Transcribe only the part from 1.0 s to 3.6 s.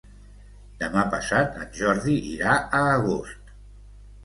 passat en Jordi irà a Agost.